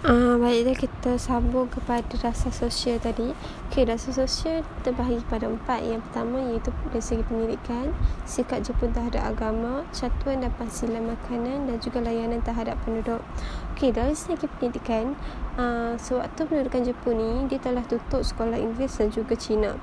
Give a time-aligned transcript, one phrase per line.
[0.00, 3.36] Uh, baiklah kita sambung kepada rasa sosial tadi.
[3.68, 5.84] Okey, rasa sosial terbahagi pada empat.
[5.84, 7.92] Yang pertama iaitu dari segi pendidikan,
[8.24, 13.20] sikap Jepun terhadap agama, catuan dan pasilan makanan dan juga layanan terhadap penduduk.
[13.76, 15.20] Okey, dari segi pendidikan,
[15.60, 19.76] uh, sewaktu pendudukan Jepun ni, dia telah tutup sekolah Inggeris dan juga Cina.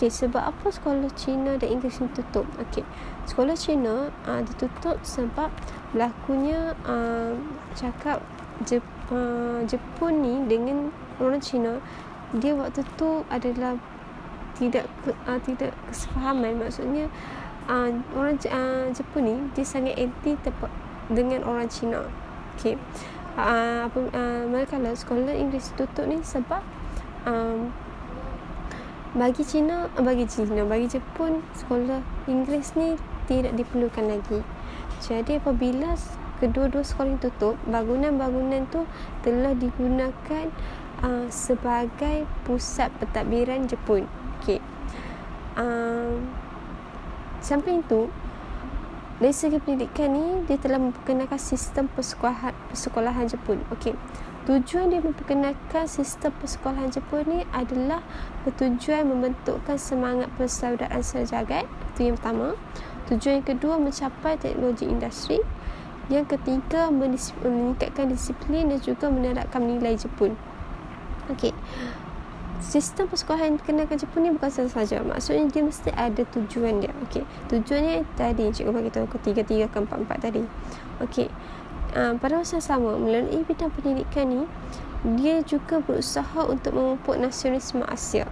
[0.00, 2.48] Okey, sebab apa sekolah Cina dan Inggeris ni tutup?
[2.56, 2.88] Okey,
[3.28, 5.52] sekolah Cina uh, ditutup sebab
[5.92, 7.36] berlakunya uh,
[7.76, 8.24] cakap
[8.64, 11.80] Jepun uh, Jepun ni dengan orang Cina
[12.36, 13.80] dia waktu tu adalah
[14.58, 14.84] tidak
[15.24, 16.60] uh, tidak kesefahaman.
[16.60, 17.08] Maksudnya
[17.70, 20.68] uh, orang uh, Jepun ni dia sangat anti tepat
[21.08, 22.04] dengan orang Cina.
[22.56, 22.76] Okey.
[23.38, 26.58] Uh, apa uh, manakala sekolah Inggeris tutup ni sebab
[27.22, 27.70] um,
[29.14, 32.98] bagi Cina bagi Cina bagi Jepun sekolah Inggeris ni
[33.30, 34.42] tidak diperlukan lagi.
[34.98, 35.94] Jadi apabila
[36.38, 38.86] kedua-dua sekolah yang tutup, bangunan-bangunan tu
[39.26, 40.46] telah digunakan
[41.02, 44.06] uh, sebagai pusat pentadbiran Jepun.
[44.40, 44.62] Okey.
[45.58, 46.22] Uh,
[47.42, 48.06] sampai itu,
[49.18, 53.58] dari segi pendidikan ni, dia telah memperkenalkan sistem persekolahan, persekolahan Jepun.
[53.74, 53.98] Okey.
[54.48, 58.00] Tujuan dia memperkenalkan sistem persekolahan Jepun ni adalah
[58.48, 61.68] bertujuan membentukkan semangat persaudaraan sejagat.
[61.92, 62.56] Itu yang pertama.
[63.12, 65.36] Tujuan yang kedua mencapai teknologi industri.
[66.08, 70.32] Yang ketiga, meningkatkan disiplin dan juga menerapkan nilai Jepun.
[71.28, 71.52] Okey.
[72.58, 75.04] Sistem persekolahan kenakan Jepun ni bukan sahaja.
[75.04, 76.92] Maksudnya dia mesti ada tujuan dia.
[77.06, 77.22] Okey.
[77.52, 80.42] Tujuannya tadi cikgu bagi tahu ketiga-tiga ke empat-empat tadi.
[81.04, 81.28] Okey.
[81.92, 84.42] Uh, pada masa sama melalui bidang pendidikan ni
[85.16, 88.26] dia juga berusaha untuk memupuk nasionalisme Asia.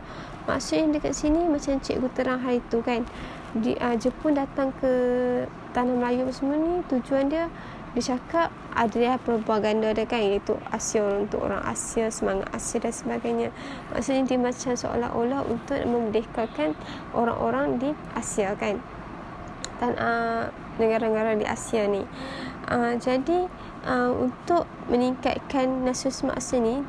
[0.50, 3.06] Maksudnya dekat sini macam cikgu terang hari tu kan
[3.60, 4.92] di uh, Jepun datang ke
[5.72, 7.48] tanah Melayu semua ni tujuan dia
[7.96, 12.92] dia cakap ada dia propaganda dia kan iaitu Asia untuk orang Asia semangat Asia dan
[12.92, 13.48] sebagainya.
[13.88, 16.76] Maksudnya dia macam seolah-olah untuk memerdekakan
[17.16, 18.84] orang-orang di Asia kan
[19.80, 22.04] dan uh, negara-negara di Asia ni.
[22.68, 23.48] Uh, jadi
[23.88, 26.84] uh, untuk meningkatkan nasionalisme Asia ni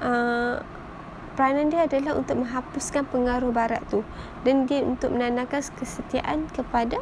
[0.00, 0.56] uh,
[1.36, 4.00] peranan dia adalah untuk menghapuskan pengaruh barat tu
[4.42, 6.96] dan dia untuk menandakan kesetiaan kepada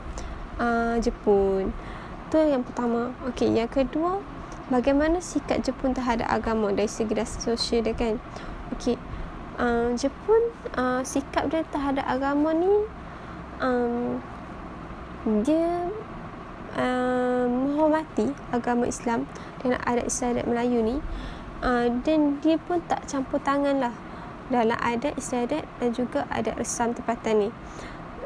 [0.59, 1.71] uh, Jepun.
[2.28, 3.15] Tu yang pertama.
[3.31, 4.19] Okey, yang kedua,
[4.69, 8.19] bagaimana sikap Jepun terhadap agama dari segi rasa sosial dia kan?
[8.75, 8.99] Okey.
[9.55, 12.75] Uh, Jepun uh, sikap dia terhadap agama ni
[13.62, 14.19] um,
[15.47, 15.87] dia
[16.75, 19.31] uh, menghormati agama Islam
[19.62, 20.97] dan adat istiadat Melayu ni
[21.62, 23.95] uh, dan dia pun tak campur tangan lah
[24.53, 27.50] dalam adat istiadat dan juga adat resam tempatan ni.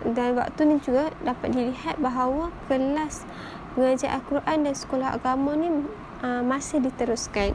[0.06, 3.26] Dan waktu ni juga dapat dilihat bahawa kelas
[3.74, 5.68] mengajar Al-Quran dan sekolah agama ni
[6.22, 7.54] uh, masih diteruskan.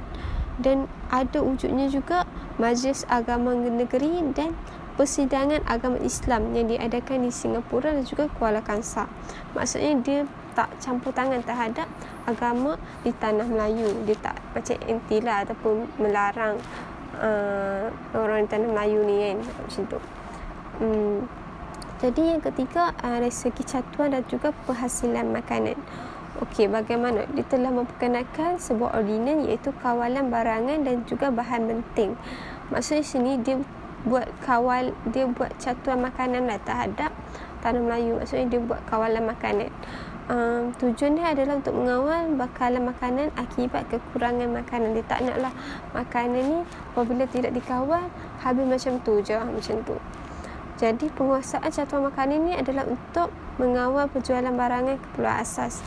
[0.60, 2.30] Dan ada wujudnya juga
[2.62, 4.54] majlis agama negeri dan
[4.94, 9.10] persidangan agama Islam yang diadakan di Singapura dan juga Kuala Kangsar.
[9.58, 10.20] Maksudnya dia
[10.54, 11.90] tak campur tangan terhadap
[12.30, 13.90] agama di tanah Melayu.
[14.06, 16.62] Dia tak macam anti lah ataupun melarang
[17.18, 20.00] uh, orang tanah Melayu ni kan macam tu.
[20.82, 21.18] Hmm.
[22.04, 25.80] Jadi yang ketiga uh, dari segi catuan dan juga penghasilan makanan.
[26.42, 27.30] Okey, bagaimana?
[27.32, 32.18] Dia telah memperkenalkan sebuah ordinan iaitu kawalan barangan dan juga bahan penting.
[32.74, 33.62] Maksudnya sini dia
[34.04, 37.14] buat kawal, dia buat catuan makanan lah terhadap
[37.64, 38.20] tanah Melayu.
[38.20, 39.72] Maksudnya dia buat kawalan makanan
[40.30, 44.96] um, tujuan dia adalah untuk mengawal bakalan makanan akibat kekurangan makanan.
[44.96, 45.54] Dia tak naklah
[45.92, 46.60] makanan ni
[46.94, 48.08] apabila tidak dikawal
[48.40, 49.98] habis macam tu je macam tu.
[50.80, 53.32] Jadi penguasaan catuan makanan ni adalah untuk
[53.62, 55.80] mengawal penjualan barangan keperluan asas.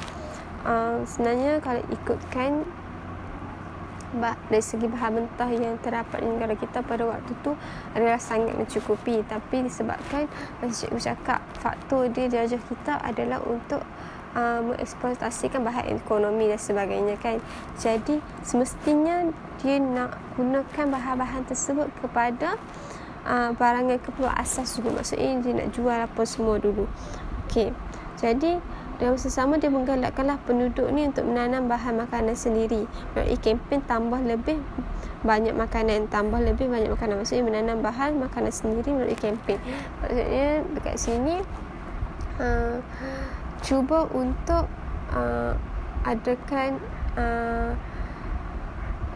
[0.67, 2.67] Um, sebenarnya kalau ikutkan
[4.21, 7.53] dari segi bahan mentah yang terdapat di negara kita pada waktu tu
[7.93, 10.27] adalah sangat mencukupi tapi disebabkan
[10.59, 13.85] macam cikgu cakap faktor dia di kita adalah untuk
[14.37, 17.41] uh, mengeksploitasikan bahan ekonomi dan sebagainya kan.
[17.81, 19.33] Jadi semestinya
[19.65, 22.61] dia nak gunakan bahan-bahan tersebut kepada
[23.25, 25.01] uh, barangan keperluan asas juga.
[25.01, 26.85] Maksudnya dia nak jual apa semua dulu.
[27.49, 27.73] Okey.
[28.17, 28.61] Jadi
[28.97, 32.89] dalam sesama dia menggalakkanlah penduduk ni untuk menanam bahan makanan sendiri.
[33.13, 34.57] Melalui kempen tambah lebih
[35.21, 37.21] banyak makanan, tambah lebih banyak makanan.
[37.21, 39.61] Maksudnya menanam bahan makanan sendiri melalui kempen.
[40.01, 41.35] Maksudnya dekat sini
[42.41, 42.81] uh,
[43.61, 44.65] cuba untuk
[45.13, 45.53] uh,
[46.09, 46.81] adakan
[47.19, 47.73] uh,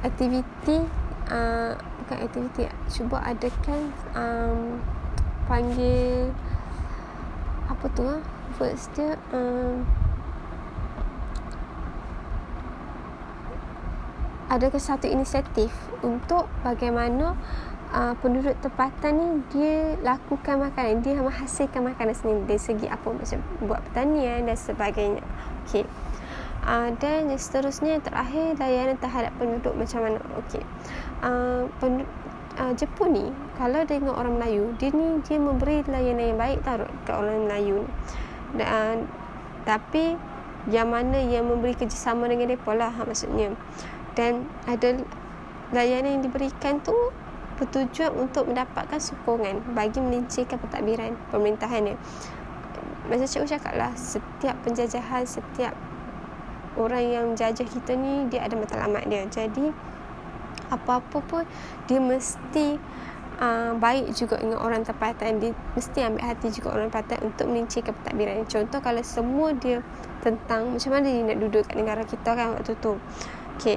[0.04, 0.84] aktiviti
[1.28, 3.80] uh, bukan aktiviti cuba adakan
[4.16, 4.80] um,
[5.46, 6.32] panggil
[7.80, 8.20] apa tu ah?
[8.60, 9.88] Words dia um,
[14.52, 15.72] ada satu inisiatif
[16.04, 17.40] untuk bagaimana
[17.96, 23.40] uh, penduduk tempatan ni dia lakukan makanan dia menghasilkan makanan sendiri dari segi apa macam
[23.64, 25.24] buat pertanian dan sebagainya.
[25.64, 25.88] Okey.
[26.60, 30.20] Uh, dan seterusnya terakhir layanan terhadap penduduk macam mana?
[30.44, 30.60] Okey.
[31.24, 32.12] Uh, penduduk
[32.60, 33.26] uh, Jepun ni
[33.56, 37.82] kalau dengan orang Melayu dia ni dia memberi layanan yang baik tau ke orang Melayu
[37.82, 37.88] ni
[38.60, 38.96] dan, uh,
[39.64, 40.20] tapi
[40.68, 43.56] yang mana yang memberi kerjasama dengan mereka lah maksudnya
[44.12, 45.00] dan ada
[45.72, 46.92] layanan yang diberikan tu
[47.60, 51.94] bertujuan untuk mendapatkan sokongan bagi melincirkan pentadbiran pemerintahan ni.
[53.06, 55.76] Macam cikgu cakap lah, setiap penjajahan, setiap
[56.80, 59.28] orang yang jajah kita ni, dia ada matlamat dia.
[59.28, 59.76] Jadi,
[60.70, 61.44] apa-apa pun,
[61.90, 62.78] dia mesti
[63.42, 65.42] uh, baik juga dengan orang tempatan.
[65.42, 68.46] Dia mesti ambil hati juga orang tempatan untuk melincirkan pentadbiran.
[68.46, 69.82] Contoh, kalau semua dia
[70.22, 72.96] tentang macam mana dia nak duduk kat negara kita kan waktu tu.
[73.60, 73.76] Okay,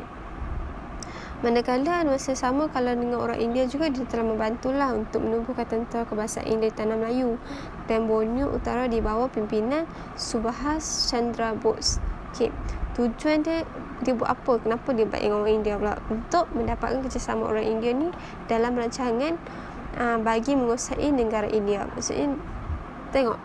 [1.44, 6.48] Manakala masa sama kalau dengan orang India juga dia telah membantulah untuk menumbuhkan tentera kebangsaan
[6.48, 7.36] India di tanah Melayu
[7.84, 9.84] dan Borneo Utara di bawah pimpinan
[10.16, 12.00] Subhas Chandra Bose.
[12.31, 12.48] Okay.
[12.94, 13.66] Tujuan dia
[14.06, 14.60] dia buat apa?
[14.62, 15.95] Kenapa dia baik dengan orang India pula?
[16.12, 18.13] Untuk mendapatkan kerjasama orang India ni
[18.45, 19.40] dalam rancangan
[19.98, 21.90] uh, bagi menguasai negara India.
[21.95, 22.38] Maksudnya
[23.10, 23.38] tengok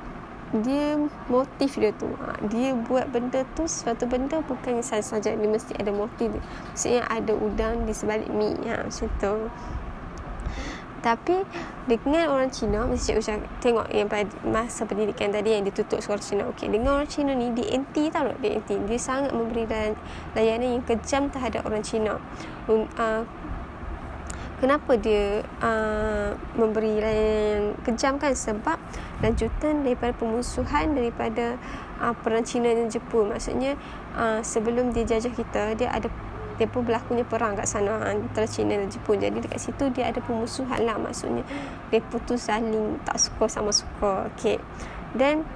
[0.49, 0.97] dia
[1.29, 5.93] motif dia tu ha, dia buat benda tu suatu benda bukan saja-saja dia mesti ada
[5.93, 6.43] motif dia
[6.73, 9.33] maksudnya ada udang di sebalik mi ha, macam tu
[10.99, 11.47] tapi
[11.87, 16.19] dengan orang Cina mesti cikgu cakap tengok yang pada masa pendidikan tadi yang ditutup sekolah
[16.19, 16.43] Cina.
[16.51, 19.65] Okey dengan orang Cina ni di NT tau tak di NT dia sangat memberi
[20.35, 22.19] layanan yang kejam terhadap orang Cina.
[22.67, 23.23] Uh,
[24.59, 28.35] kenapa dia uh, memberi layanan yang kejam kan?
[28.35, 28.79] Sebab
[29.23, 31.59] lanjutan daripada pemusuhan daripada
[32.03, 33.31] uh, perang Cina dan Jepun.
[33.31, 33.79] Maksudnya
[34.19, 36.11] uh, sebelum dia jajah kita dia ada
[36.59, 39.23] dia pun berlakunya perang kat sana antara Cina dan Jepun.
[39.23, 41.47] Jadi dekat situ dia ada pemusuhan lah maksudnya.
[41.95, 44.29] Dia putus saling tak suka sama suka.
[44.35, 44.59] Okay.
[45.17, 45.47] dan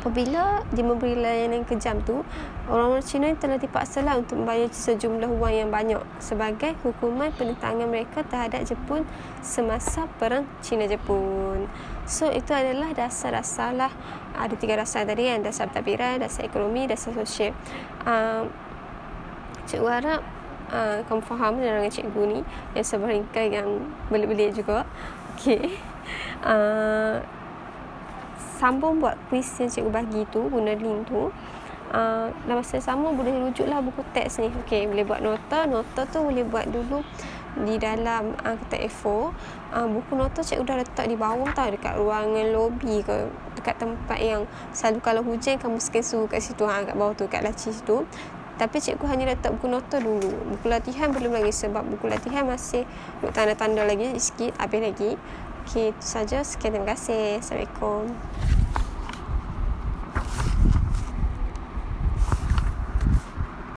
[0.00, 2.24] apabila dia memberi layanan kejam tu
[2.72, 8.24] orang-orang Cina telah dipaksa lah untuk membayar sejumlah wang yang banyak sebagai hukuman penentangan mereka
[8.24, 9.04] terhadap Jepun
[9.44, 11.68] semasa perang Cina-Jepun
[12.10, 13.92] so itu adalah dasar-dasar lah.
[14.34, 15.46] Ada tiga dasar tadi kan.
[15.46, 17.54] Dasar tabiran, dasar ekonomi, dasar sosial.
[18.02, 18.50] Uh,
[19.70, 20.20] cikgu harap
[20.74, 22.40] uh, kamu faham dengan cikgu ni?
[22.74, 23.68] Yang sebaringkai yang
[24.10, 24.82] belit-belit juga.
[25.38, 25.78] Okay.
[26.42, 27.22] Uh,
[28.58, 31.30] sambung buat quiz yang cikgu bagi tu guna link tu.
[31.90, 34.50] Uh, dalam masa sama boleh rujuklah buku teks ni.
[34.66, 35.64] Okay, boleh buat nota.
[35.64, 37.00] Nota tu boleh buat dulu
[37.58, 39.04] di dalam uh, kita A4
[39.74, 43.26] uh, buku nota cikgu dah letak di bawah tau dekat ruangan lobby ke
[43.58, 47.26] dekat tempat yang selalu kalau hujan kamu scan suhu kat situ ha, kat bawah tu
[47.26, 48.06] kat laci situ
[48.60, 52.84] tapi cikgu hanya letak buku nota dulu buku latihan belum lagi sebab buku latihan masih
[53.32, 55.16] tanda-tanda lagi sikit habis lagi
[55.70, 56.42] Okay, itu saja.
[56.42, 57.38] Sekian terima kasih.
[57.38, 58.59] Assalamualaikum.